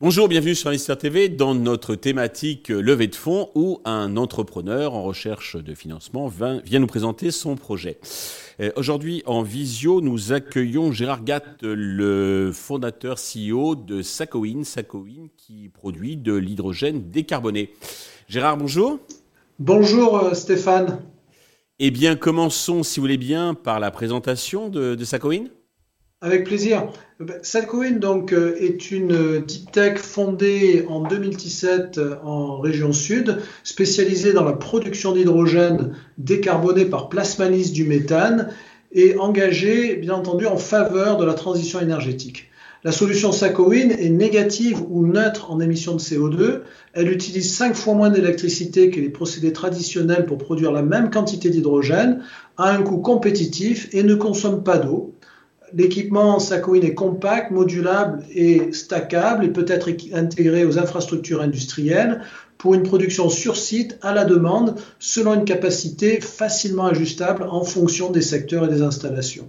[0.00, 5.04] Bonjour, bienvenue sur Investir TV dans notre thématique levée de fonds où un entrepreneur en
[5.04, 8.00] recherche de financement vient nous présenter son projet.
[8.58, 15.68] Euh, aujourd'hui, en visio, nous accueillons Gérard Gatt, le fondateur CEO de Sacoin, Sacoin qui
[15.68, 17.72] produit de l'hydrogène décarboné.
[18.28, 18.98] Gérard, bonjour.
[19.64, 20.98] Bonjour euh, Stéphane.
[21.78, 25.44] Eh bien, commençons, si vous voulez bien, par la présentation de, de Sacoin.
[26.20, 26.88] Avec plaisir.
[27.42, 33.38] Salcoin donc euh, est une euh, deep tech fondée en 2017 euh, en région sud,
[33.62, 38.52] spécialisée dans la production d'hydrogène décarboné par plasmalyse du méthane
[38.90, 42.50] et engagée bien entendu en faveur de la transition énergétique.
[42.84, 46.62] La solution Sacoin est négative ou neutre en émissions de CO2.
[46.94, 51.48] Elle utilise 5 fois moins d'électricité que les procédés traditionnels pour produire la même quantité
[51.50, 52.22] d'hydrogène
[52.56, 55.14] à un coût compétitif et ne consomme pas d'eau
[55.74, 62.22] l'équipement Sacoin est compact, modulable et stackable et peut être intégré aux infrastructures industrielles
[62.58, 68.10] pour une production sur site à la demande selon une capacité facilement ajustable en fonction
[68.10, 69.48] des secteurs et des installations.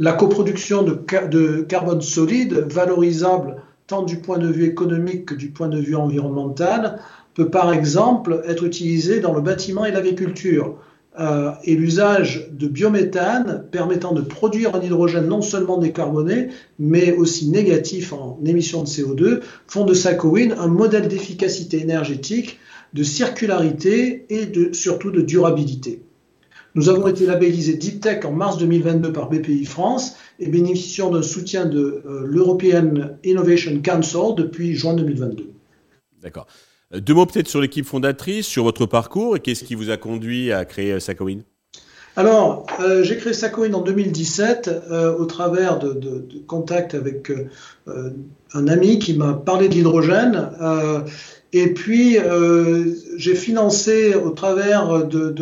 [0.00, 5.66] La coproduction de, carbone solide, valorisable tant du point de vue économique que du point
[5.68, 7.00] de vue environnemental,
[7.34, 10.76] peut par exemple être utilisée dans le bâtiment et l'agriculture
[11.18, 17.48] euh, et l'usage de biométhane permettant de produire un hydrogène non seulement décarboné, mais aussi
[17.48, 22.60] négatif en émissions de CO2, font de Sacoin un modèle d'efficacité énergétique,
[22.92, 26.02] de circularité et de, surtout de durabilité.
[26.78, 31.22] Nous avons été labellisés Deep Tech en mars 2022 par BPI France et bénéficions d'un
[31.22, 35.50] soutien de euh, l'European Innovation Council depuis juin 2022.
[36.22, 36.46] D'accord.
[36.94, 39.96] Euh, deux mots peut-être sur l'équipe fondatrice, sur votre parcours et qu'est-ce qui vous a
[39.96, 41.40] conduit à créer euh, Sacoin?
[42.14, 44.70] Alors, euh, j'ai créé Sacoin en 2017
[45.18, 47.32] au travers de, contacts avec
[48.54, 50.50] un ami qui m'a parlé de l'hydrogène.
[51.52, 52.18] Et puis,
[53.16, 55.34] j'ai financé au travers de,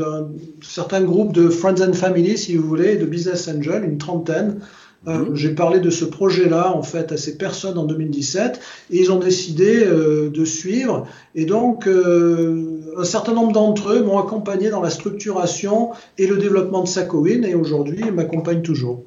[0.62, 4.60] certains groupes de Friends and Family, si vous voulez, de Business Angel, une trentaine,
[5.08, 5.36] euh, mhm.
[5.36, 9.18] J'ai parlé de ce projet-là en fait à ces personnes en 2017 et ils ont
[9.18, 14.80] décidé euh, de suivre et donc euh, un certain nombre d'entre eux m'ont accompagné dans
[14.80, 19.02] la structuration et le développement de Sacoin et aujourd'hui ils m'accompagnent toujours.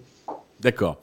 [0.62, 1.02] D'accord.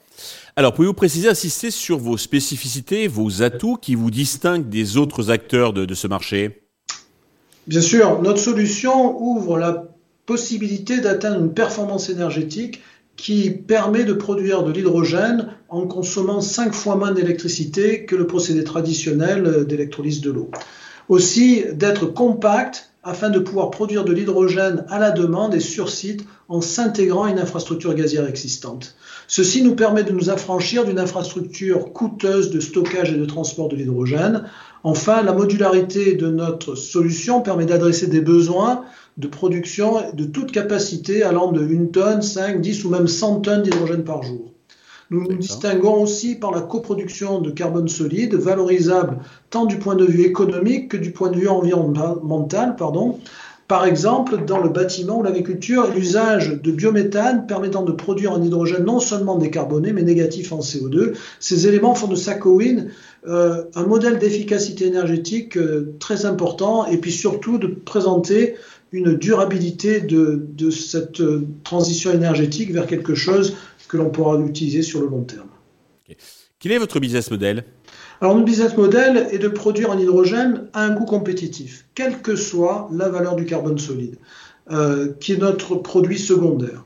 [0.59, 5.71] Alors pouvez-vous préciser, insister sur vos spécificités, vos atouts qui vous distinguent des autres acteurs
[5.71, 6.63] de, ce marché?
[7.67, 9.83] Bien sûr, notre solution ouvre la
[10.25, 12.81] possibilité d'atteindre une performance énergétique
[13.17, 18.63] qui permet de produire de l'hydrogène en consommant 5 fois moins d'électricité que le procédé
[18.63, 20.49] traditionnel d'électrolyse de l'eau.
[21.07, 26.25] Aussi d'être compact afin de pouvoir produire de l'hydrogène à la demande et sur site
[26.49, 28.95] en s'intégrant à une infrastructure gazière existante.
[29.27, 33.77] Ceci nous permet de nous affranchir d'une infrastructure coûteuse de stockage et de transport de
[33.77, 34.43] l'hydrogène.
[34.83, 38.83] Enfin, la modularité de notre solution permet d'adresser des besoins
[39.15, 43.63] de production de toute capacité allant de 1 tonne, 5, 10 ou même 100 tonnes
[43.63, 44.51] d'hydrogène par jour.
[45.09, 49.19] Nous nous distinguons aussi par la coproduction de carbone solide, valorisable
[49.49, 52.75] tant du point de vue économique que du point de vue environnemental.
[52.75, 53.19] Pardon.
[53.67, 58.85] Par exemple, dans le bâtiment ou l'agriculture, l'usage de biométhane permettant de produire un hydrogène
[58.85, 61.17] non seulement décarboné, mais négatif en CO2.
[61.41, 62.85] Ces éléments font de Sacoin
[63.27, 68.55] euh, un modèle d'efficacité énergétique euh, très important et puis surtout de présenter
[68.91, 73.55] une durabilité de, cette euh, transition énergétique vers quelque chose
[73.87, 75.47] que l'on pourra utiliser sur le long terme.
[76.59, 77.63] Quel est votre business model?
[78.21, 82.35] Alors, notre business model est de produire un hydrogène à un coût compétitif, quelle que
[82.35, 84.17] soit la valeur du carbone solide,
[84.71, 86.85] euh, qui est notre produit secondaire.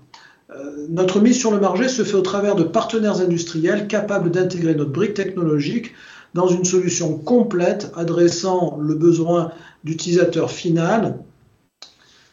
[0.49, 4.75] Euh, notre mise sur le marché se fait au travers de partenaires industriels capables d'intégrer
[4.75, 5.93] notre brique technologique
[6.33, 9.51] dans une solution complète adressant le besoin
[9.83, 11.19] d'utilisateur final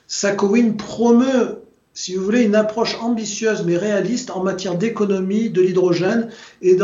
[0.09, 1.63] Sakowin promeut,
[1.93, 6.31] si vous voulez, une approche ambitieuse mais réaliste en matière d'économie de l'hydrogène
[6.63, 6.77] et,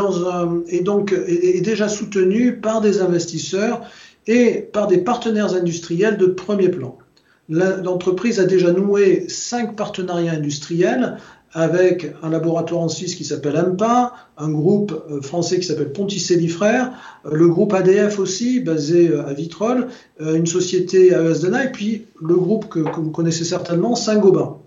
[0.69, 3.81] et donc est déjà soutenu par des investisseurs
[4.26, 6.99] et par des partenaires industriels de premier plan.
[7.49, 11.19] L'entreprise a déjà noué cinq partenariats industriels
[11.54, 16.48] avec un laboratoire en Suisse qui s'appelle AMPA, un groupe euh, français qui s'appelle Ponticelli
[16.48, 16.92] Frères,
[17.24, 19.88] euh, le groupe ADF aussi, basé euh, à Vitrolles,
[20.20, 24.58] une société à ESDNA, et puis le groupe que, vous connaissez certainement, Saint-Gobain,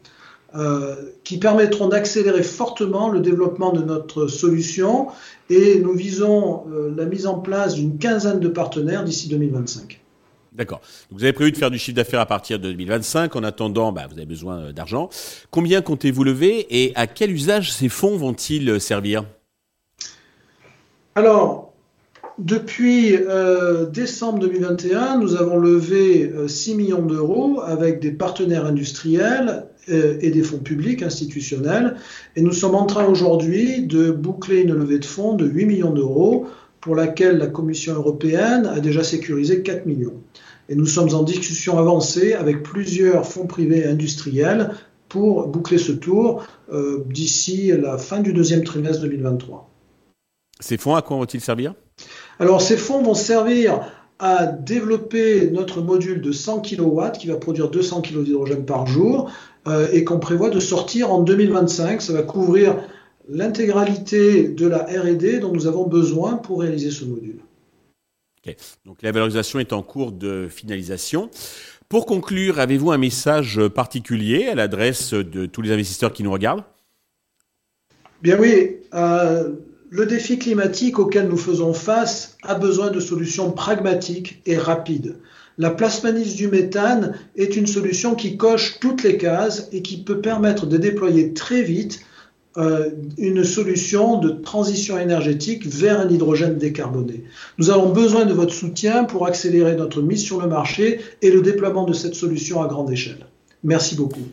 [1.23, 5.07] qui permettront d'accélérer fortement le développement de notre solution,
[5.49, 6.63] et nous visons
[6.95, 10.01] la mise en place d'une quinzaine de partenaires d'ici 2025.
[10.57, 10.81] D'accord.
[11.11, 13.35] Vous avez prévu de faire du chiffre d'affaires à partir de 2025.
[13.35, 15.09] En attendant, bah, vous avez besoin euh, d'argent.
[15.51, 19.23] Combien comptez-vous lever et à quel usage ces fonds vont-ils euh, servir?
[21.13, 21.73] Alors,
[22.39, 30.31] depuis euh, décembre 2021, nous avons levé 6 millions d'euros avec des partenaires industriels et
[30.31, 31.95] des fonds publics institutionnels.
[32.35, 35.93] Et nous sommes en train aujourd'hui de boucler une levée de fonds de 8 millions
[35.93, 36.45] d'euros
[36.87, 40.23] pour laquelle la Commission européenne a déjà sécurisé 4 millions.
[40.69, 44.71] Et nous sommes en discussion avancée avec plusieurs fonds privés industriels
[45.09, 49.69] pour boucler ce tour euh, d'ici la fin du deuxième trimestre 2023.
[50.61, 51.73] Ces fonds, à quoi vont-ils servir?
[52.39, 53.81] Alors, ces fonds vont servir
[54.19, 59.29] à développer notre module de 100 kW qui va produire 200 kg d'hydrogène par jour
[59.67, 62.01] euh, et qu'on prévoit de sortir en 2025.
[62.01, 62.77] Ça va couvrir
[63.29, 67.39] l'intégralité de la RD dont nous avons besoin pour réaliser ce module.
[68.85, 71.29] Donc la valorisation est en cours de finalisation.
[71.89, 76.63] Pour conclure, avez-vous un message particulier à l'adresse de tous les investisseurs qui nous regardent?
[78.21, 79.53] Bien oui, euh,
[79.89, 85.17] le défi climatique auquel nous faisons face a besoin de solutions pragmatiques et rapides.
[85.57, 90.21] La plasmanisme du méthane est une solution qui coche toutes les cases et qui peut
[90.21, 92.01] permettre de déployer très vite
[92.57, 97.23] euh, une solution de transition énergétique vers un hydrogène décarboné.
[97.57, 101.41] Nous avons besoin de votre soutien pour accélérer notre mise sur le marché et le
[101.41, 103.27] déploiement de cette solution à grande échelle.
[103.63, 104.27] Merci beaucoup.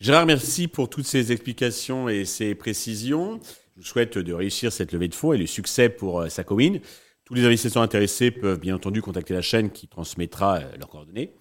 [0.00, 3.40] Gérard, merci pour toutes ces explications et ces précisions.
[3.76, 6.78] Je vous souhaite de réussir cette levée de fonds et le succès pour euh, Sacowin.
[7.24, 11.32] Tous les investisseurs intéressés peuvent bien entendu contacter la chaîne qui transmettra euh, leurs coordonnées.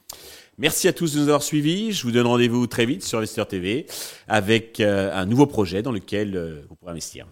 [0.57, 1.91] Merci à tous de nous avoir suivis.
[1.91, 3.87] Je vous donne rendez-vous très vite sur Investeur TV
[4.27, 7.27] avec euh, un nouveau projet dans lequel euh, vous pourrez investir.